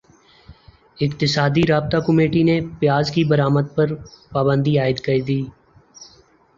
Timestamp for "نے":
2.43-2.59